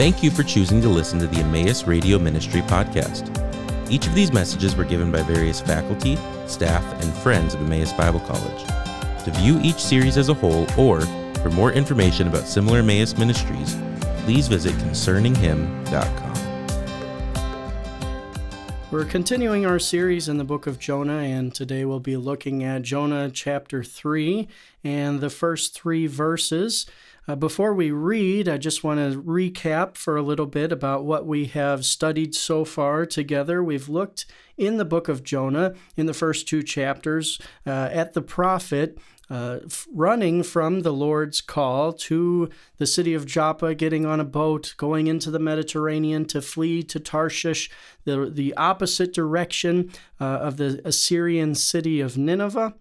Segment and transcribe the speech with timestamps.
[0.00, 3.28] Thank you for choosing to listen to the Emmaus Radio Ministry podcast.
[3.90, 8.20] Each of these messages were given by various faculty, staff, and friends of Emmaus Bible
[8.20, 8.64] College.
[9.26, 11.02] To view each series as a whole or
[11.42, 13.76] for more information about similar Emmaus ministries,
[14.24, 16.30] please visit concerninghim.com.
[18.90, 22.80] We're continuing our series in the book of Jonah, and today we'll be looking at
[22.80, 24.48] Jonah chapter 3
[24.82, 26.86] and the first three verses.
[27.30, 31.26] Uh, before we read, I just want to recap for a little bit about what
[31.26, 33.62] we have studied so far together.
[33.62, 34.26] We've looked
[34.58, 38.98] in the book of Jonah in the first two chapters uh, at the prophet
[39.30, 39.60] uh,
[39.92, 45.06] running from the Lord's call to the city of Joppa, getting on a boat, going
[45.06, 47.70] into the Mediterranean to flee to Tarshish,
[48.02, 52.74] the, the opposite direction uh, of the Assyrian city of Nineveh.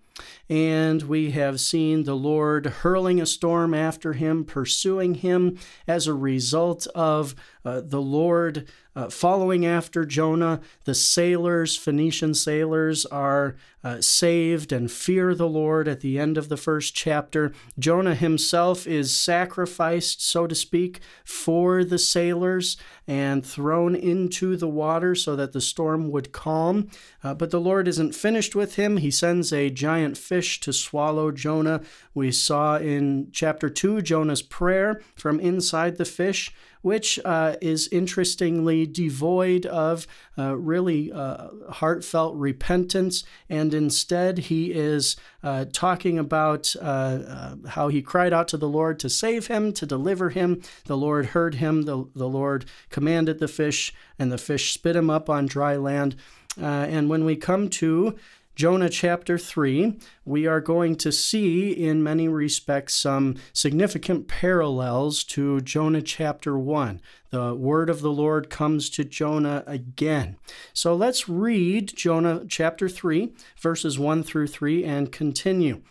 [0.49, 6.13] And we have seen the Lord hurling a storm after him, pursuing him as a
[6.13, 10.59] result of uh, the Lord uh, following after Jonah.
[10.85, 16.49] The sailors, Phoenician sailors, are uh, saved and fear the Lord at the end of
[16.49, 17.53] the first chapter.
[17.77, 22.75] Jonah himself is sacrificed, so to speak, for the sailors
[23.07, 26.89] and thrown into the water so that the storm would calm.
[27.23, 28.97] Uh, but the Lord isn't finished with him.
[28.97, 31.81] He sends a giant fish to swallow Jonah.
[32.13, 38.85] We saw in chapter 2 Jonah's prayer from inside the fish which uh, is interestingly
[38.85, 43.23] devoid of uh, really uh, heartfelt repentance.
[43.49, 48.69] And instead, he is uh, talking about uh, uh, how he cried out to the
[48.69, 50.61] Lord to save him, to deliver him.
[50.85, 51.83] The Lord heard him.
[51.83, 56.15] The, the Lord commanded the fish, and the fish spit him up on dry land.
[56.57, 58.17] and when we come to
[58.59, 65.61] Jonah chapter 3, we are going to see in many respects some significant parallels to
[65.61, 66.99] Jonah chapter 1.
[67.29, 70.35] The word of the Lord comes to Jonah again.
[70.73, 75.81] So let's read Jonah chapter 3, verses 1 through 3, and continue.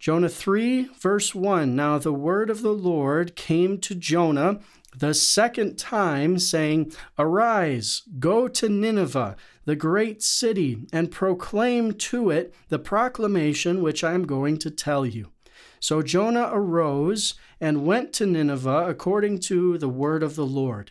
[0.00, 4.58] Jonah 3, verse 1 Now the word of the Lord came to Jonah
[4.96, 12.54] the second time, saying, Arise, go to Nineveh the great city, and proclaim to it
[12.68, 15.30] the proclamation which I am going to tell you.
[15.78, 20.90] So Jonah arose and went to Nineveh according to the word of the Lord.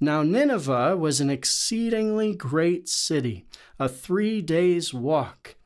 [0.00, 3.44] Now, Nineveh was an exceedingly great city,
[3.78, 5.56] a three days' walk.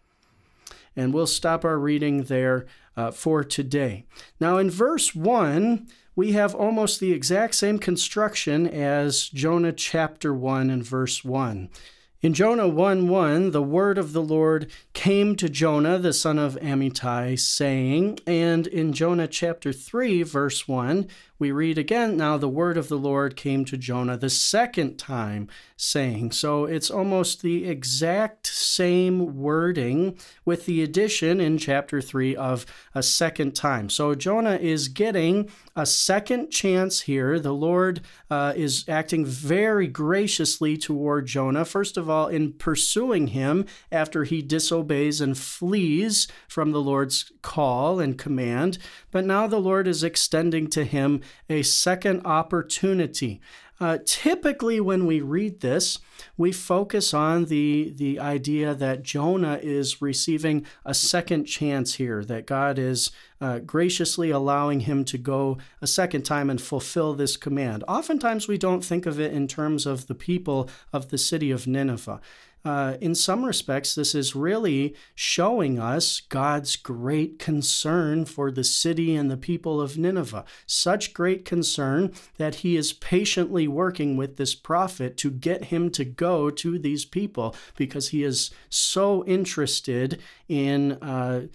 [0.97, 4.07] And we'll stop our reading there uh, for today.
[4.41, 5.87] Now, in verse 1,
[6.17, 11.69] we have almost the exact same construction as Jonah chapter 1 and verse 1.
[12.25, 16.55] In Jonah 1 1, the word of the Lord came to Jonah, the son of
[16.57, 21.07] Amittai, saying, and in Jonah chapter 3, verse 1,
[21.39, 25.49] we read again, now the word of the Lord came to Jonah the second time,
[25.77, 26.31] saying.
[26.31, 32.65] So it's almost the exact same wording with the addition in chapter 3 of
[32.95, 33.91] a second time.
[33.91, 37.41] So Jonah is getting a second chance here.
[37.41, 43.67] The Lord uh, is acting very graciously toward Jonah, first of all, in pursuing him
[43.91, 48.79] after he disobeys and flees from the Lord's call and command.
[49.11, 53.41] But now the Lord is extending to him a second opportunity.
[53.81, 55.99] Uh, typically, when we read this,
[56.37, 62.47] we focus on the, the idea that Jonah is receiving a second chance here, that
[62.47, 67.83] God is uh, graciously allowing him to go a second time and fulfill this command.
[67.89, 71.67] Oftentimes, we don't think of it in terms of the people of the city of
[71.67, 72.21] Nineveh
[72.65, 79.15] uh, in some respects, this is really showing us God's great concern for the city
[79.15, 80.47] and the people of Nineveh.
[80.65, 86.05] Such great concern that he is patiently working with this prophet to get him to
[86.05, 91.49] go to these people because he is so interested in uh,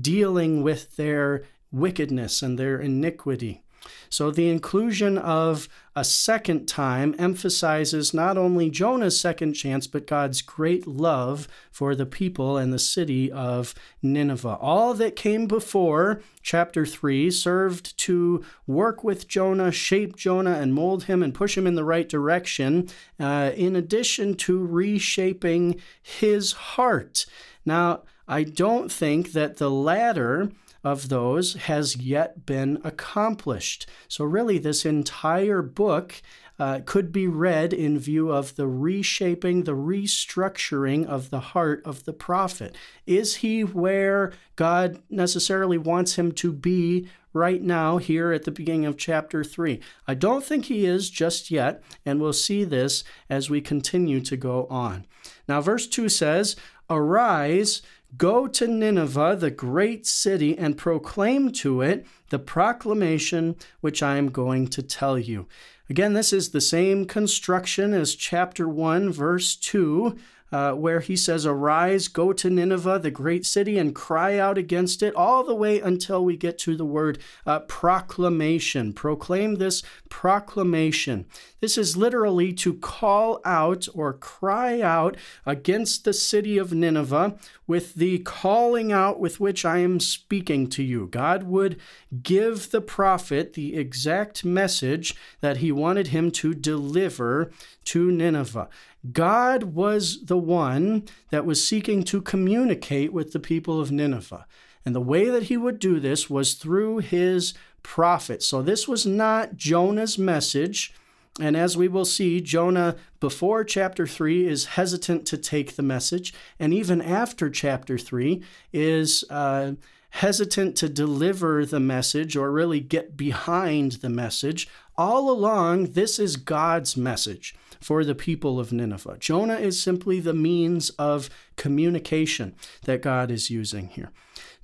[0.00, 3.62] dealing with their wickedness and their iniquity.
[4.08, 10.40] So the inclusion of a second time emphasizes not only Jonah's second chance, but God's
[10.40, 14.58] great love for the people and the city of Nineveh.
[14.60, 21.04] All that came before chapter 3 served to work with Jonah, shape Jonah, and mold
[21.04, 22.88] him and push him in the right direction,
[23.18, 27.26] uh, in addition to reshaping his heart.
[27.64, 33.86] Now, I don't think that the latter of those has yet been accomplished.
[34.08, 36.22] So, really, this entire book
[36.58, 42.04] uh, could be read in view of the reshaping, the restructuring of the heart of
[42.04, 42.76] the prophet.
[43.06, 48.86] Is he where God necessarily wants him to be right now here at the beginning
[48.86, 49.80] of chapter 3.
[50.06, 54.36] I don't think he is just yet, and we'll see this as we continue to
[54.36, 55.06] go on.
[55.48, 56.56] Now, verse 2 says,
[56.88, 57.82] Arise,
[58.16, 64.30] go to Nineveh, the great city, and proclaim to it the proclamation which I am
[64.30, 65.46] going to tell you.
[65.88, 70.16] Again, this is the same construction as chapter 1, verse 2
[70.52, 75.02] uh, where he says, Arise, go to Nineveh, the great city, and cry out against
[75.02, 78.92] it, all the way until we get to the word uh, proclamation.
[78.92, 81.26] Proclaim this proclamation.
[81.60, 87.36] This is literally to call out or cry out against the city of Nineveh
[87.66, 91.06] with the calling out with which I am speaking to you.
[91.06, 91.78] God would
[92.22, 97.52] give the prophet the exact message that he wanted him to deliver
[97.90, 98.68] to Nineveh.
[99.12, 104.46] God was the one that was seeking to communicate with the people of Nineveh.
[104.84, 107.52] And the way that he would do this was through his
[107.82, 108.44] prophet.
[108.44, 110.94] So this was not Jonah's message.
[111.40, 116.32] And as we will see, Jonah, before chapter 3, is hesitant to take the message.
[116.60, 118.40] And even after chapter 3,
[118.72, 119.72] is uh,
[120.10, 124.68] hesitant to deliver the message or really get behind the message.
[124.96, 129.16] All along, this is God's message for the people of Nineveh.
[129.18, 132.54] Jonah is simply the means of communication
[132.84, 134.10] that God is using here.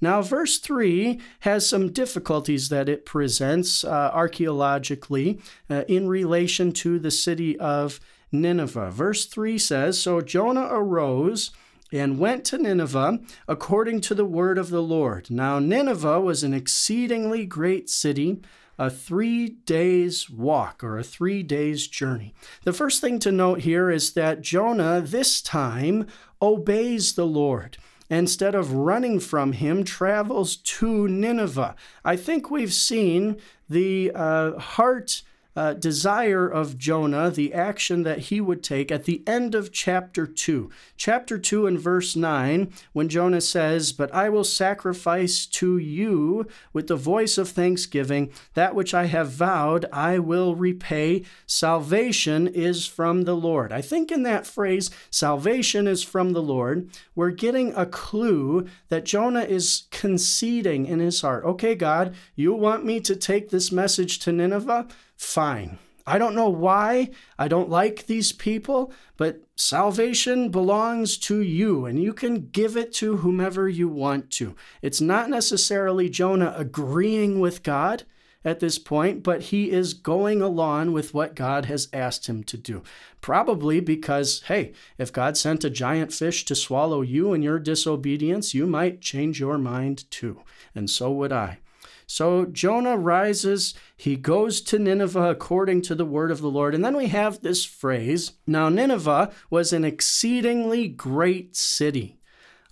[0.01, 5.41] Now, verse 3 has some difficulties that it presents uh, archaeologically
[5.71, 7.99] uh, in relation to the city of
[8.31, 8.91] Nineveh.
[8.91, 11.51] Verse 3 says So Jonah arose
[11.93, 15.31] and went to Nineveh according to the word of the Lord.
[15.31, 18.43] Now, Nineveh was an exceedingly great city
[18.79, 22.35] a three days walk or a three days journey.
[22.65, 26.07] The first thing to note here is that Jonah this time
[26.41, 27.79] obeys the Lord.
[28.09, 31.75] Instead of running from him, travels to Nineveh.
[32.05, 33.39] I think we've seen
[33.69, 35.23] the uh, heart
[35.57, 40.27] uh, desire of Jonah, the action that he would take at the end of chapter
[40.27, 40.71] 2.
[40.97, 46.89] Chapter 2 and verse 9, when Jonah says, But I will sacrifice to you with
[46.89, 51.25] the voice of thanksgiving, that which I have vowed, I will repay.
[51.47, 53.73] Salvation is from the Lord.
[53.73, 59.05] I think in that phrase, salvation is from the Lord, we're getting a clue that
[59.05, 61.45] Jonah is conceding in his heart.
[61.45, 64.87] Okay, God, you want me to take this message to Nineveh?
[65.17, 65.79] Fine.
[66.07, 67.11] I don't know why.
[67.37, 72.93] I don't like these people, but salvation belongs to you and you can give it
[72.95, 74.55] to whomever you want to.
[74.83, 78.05] It's not necessarily Jonah agreeing with God
[78.45, 82.57] at this point, but he is going along with what God has asked him to
[82.57, 82.85] do.
[83.21, 88.55] Probably because, hey, if God sent a giant fish to swallow you in your disobedience,
[88.55, 90.43] you might change your mind too.
[90.77, 91.59] And so would I.
[92.07, 96.75] So Jonah rises, he goes to Nineveh according to the word of the Lord.
[96.75, 102.19] And then we have this phrase Now, Nineveh was an exceedingly great city,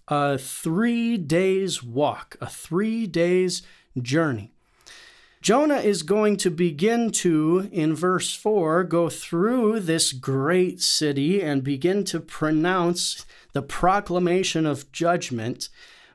[0.06, 3.62] a three days walk, a three days
[4.00, 4.52] journey.
[5.42, 11.62] Jonah is going to begin to, in verse 4, go through this great city and
[11.62, 15.68] begin to pronounce the proclamation of judgment.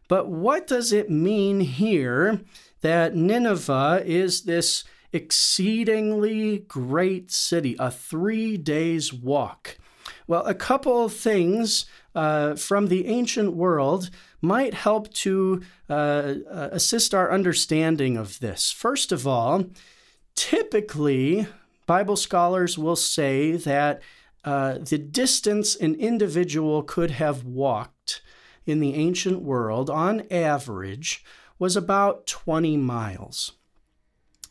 [0.08, 2.42] But what does it mean here
[2.82, 9.78] that Nineveh is this exceedingly great city, a three days walk.
[10.28, 14.10] Well, a couple things uh, from the ancient world
[14.42, 18.72] might help to uh, uh, assist our understanding of this.
[18.72, 19.66] First of all,
[20.36, 21.48] typically,
[21.88, 24.02] Bible scholars will say that
[24.46, 28.22] uh, the distance an individual could have walked
[28.66, 31.24] in the ancient world on average
[31.60, 33.52] was about 20 miles.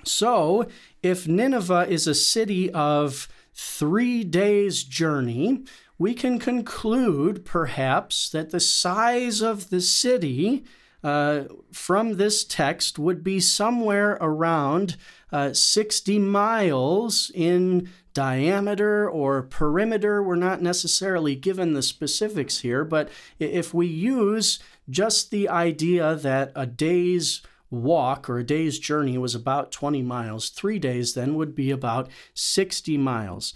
[0.05, 0.69] So,
[1.03, 5.65] if Nineveh is a city of three days' journey,
[5.99, 10.65] we can conclude perhaps that the size of the city
[11.03, 14.97] uh, from this text would be somewhere around
[15.33, 20.23] uh, 60 miles in diameter or perimeter.
[20.23, 26.53] We're not necessarily given the specifics here, but if we use just the idea that
[26.55, 31.55] a day's walk or a day's journey was about 20 miles, three days then would
[31.55, 33.53] be about 60 miles.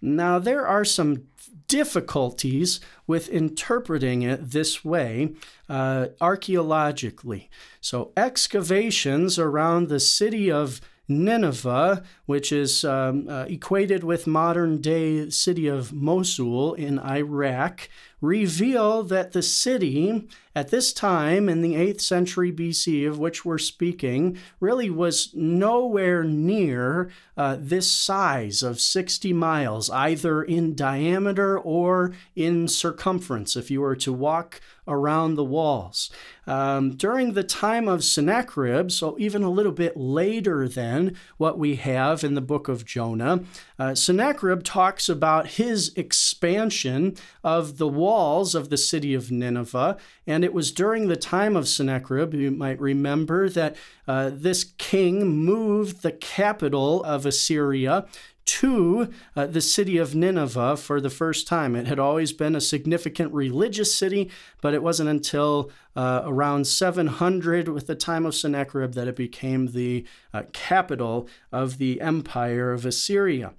[0.00, 1.24] Now, there are some
[1.68, 5.34] difficulties with interpreting it this way
[5.68, 7.50] uh, archaeologically.
[7.80, 15.30] So, excavations around the city of Nineveh, which is um, uh, equated with modern day
[15.30, 17.88] city of Mosul in Iraq,
[18.26, 23.58] reveal that the city at this time in the 8th century BC, of which we're
[23.58, 32.14] speaking, really was nowhere near uh, this size of 60 miles, either in diameter or
[32.34, 36.10] in circumference, if you were to walk around the walls.
[36.46, 41.74] Um, during the time of Sennacherib, so even a little bit later than what we
[41.76, 43.44] have in the book of Jonah,
[43.78, 49.96] uh, Sennacherib talks about his expansion of the walls of the city of Nineveh.
[50.26, 53.76] And it was during the time of Sennacherib, you might remember, that
[54.08, 58.06] uh, this king moved the capital of Assyria
[58.46, 61.74] to uh, the city of Nineveh for the first time.
[61.74, 64.30] It had always been a significant religious city,
[64.62, 69.68] but it wasn't until uh, around 700, with the time of Sennacherib, that it became
[69.68, 73.52] the uh, capital of the empire of Assyria.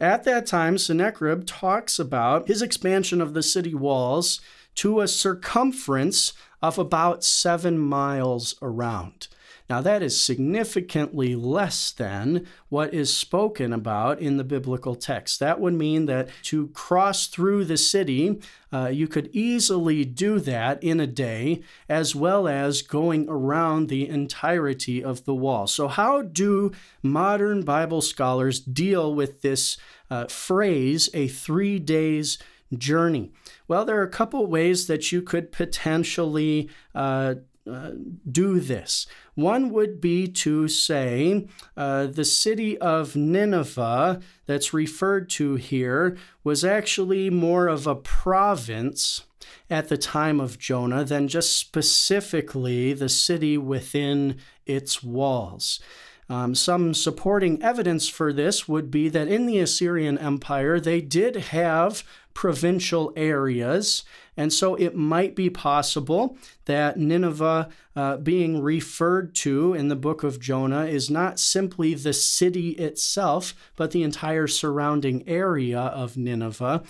[0.00, 4.40] At that time, Sennacherib talks about his expansion of the city walls
[4.76, 9.28] to a circumference of about seven miles around.
[9.70, 15.40] Now, that is significantly less than what is spoken about in the biblical text.
[15.40, 20.82] That would mean that to cross through the city, uh, you could easily do that
[20.82, 25.66] in a day, as well as going around the entirety of the wall.
[25.66, 26.70] So, how do
[27.02, 29.78] modern Bible scholars deal with this
[30.10, 32.36] uh, phrase, a three days
[32.76, 33.32] journey?
[33.66, 39.06] Well, there are a couple ways that you could potentially uh, do this.
[39.34, 46.64] One would be to say uh, the city of Nineveh, that's referred to here, was
[46.64, 49.22] actually more of a province
[49.70, 55.80] at the time of Jonah than just specifically the city within its walls.
[56.28, 61.36] Um, some supporting evidence for this would be that in the Assyrian Empire, they did
[61.36, 62.02] have
[62.32, 64.04] provincial areas
[64.36, 70.24] and so it might be possible that Nineveh, uh, being referred to in the book
[70.24, 76.82] of Jonah, is not simply the city itself, but the entire surrounding area of Nineveh.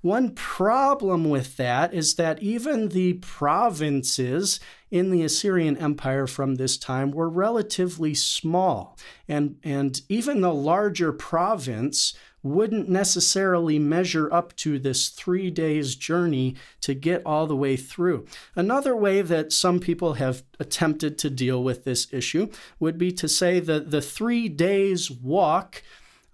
[0.00, 6.76] One problem with that is that even the provinces in the Assyrian Empire from this
[6.76, 8.96] time were relatively small.
[9.26, 16.54] And, and even the larger province wouldn't necessarily measure up to this three days journey
[16.80, 18.26] to get all the way through.
[18.54, 23.28] Another way that some people have attempted to deal with this issue would be to
[23.28, 25.82] say that the three days walk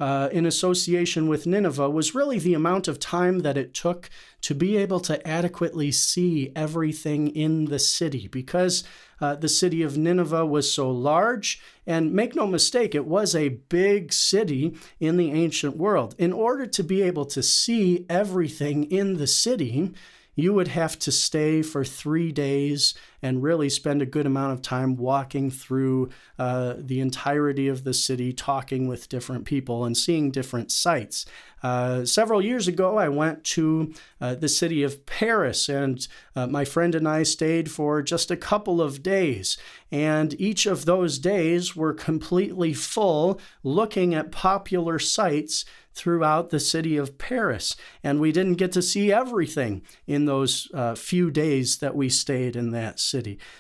[0.01, 4.11] uh, in association with Nineveh was really the amount of time that it took
[4.41, 8.83] to be able to adequately see everything in the city because
[9.21, 11.63] uh, the city of Nineveh was so large.
[11.87, 16.15] And make no mistake, it was a big city in the ancient world.
[16.19, 19.93] In order to be able to see everything in the city,
[20.35, 24.61] you would have to stay for three days and really spend a good amount of
[24.61, 30.31] time walking through uh, the entirety of the city, talking with different people and seeing
[30.31, 31.25] different sites.
[31.62, 36.66] Uh, several years ago, I went to uh, the city of Paris, and uh, my
[36.66, 39.57] friend and I stayed for just a couple of days.
[39.90, 45.64] And each of those days were completely full, looking at popular sites
[45.95, 47.76] throughout the city of Paris.
[48.02, 52.57] And we didn't get to see everything in those uh, few days that we stayed
[52.57, 53.13] in that city.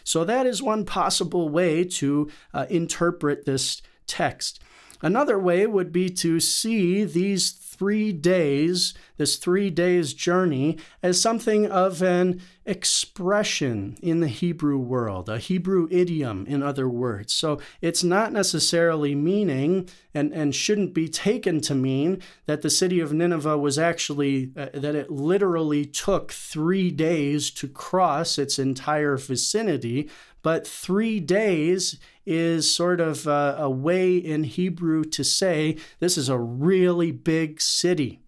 [0.04, 4.60] So, that is one possible way to uh, interpret this text.
[5.02, 7.50] Another way would be to see these
[7.84, 15.28] three days, this three days journey, as something of an expression in the Hebrew world,
[15.28, 17.34] a Hebrew idiom, in other words.
[17.34, 23.00] So it's not necessarily meaning and, and shouldn't be taken to mean that the city
[23.00, 29.18] of Nineveh was actually, uh, that it literally took three days to cross its entire
[29.18, 30.08] vicinity,
[30.44, 36.28] but three days is sort of a, a way in Hebrew to say this is
[36.28, 38.20] a really big city.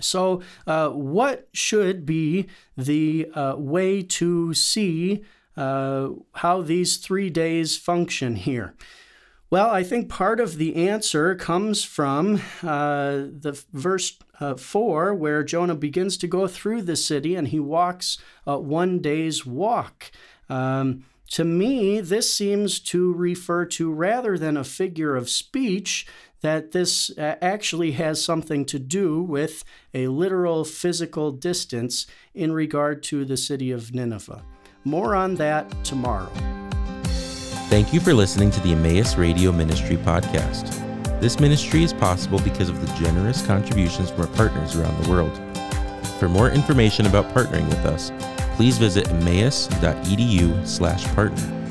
[0.00, 5.22] So, uh, what should be the uh, way to see
[5.56, 8.74] uh, how these three days function here?
[9.48, 15.44] Well, I think part of the answer comes from uh, the verse uh, 4, where
[15.44, 20.10] Jonah begins to go through the city and he walks one day's walk.
[20.48, 26.06] Um, to me, this seems to refer to rather than a figure of speech,
[26.42, 33.02] that this uh, actually has something to do with a literal physical distance in regard
[33.04, 34.44] to the city of Nineveh.
[34.84, 36.30] More on that tomorrow.
[37.70, 40.68] Thank you for listening to the Emmaus Radio Ministry podcast.
[41.18, 45.40] This ministry is possible because of the generous contributions from our partners around the world.
[46.18, 48.10] For more information about partnering with us,
[48.62, 51.61] please visit emmaus.edu/partner.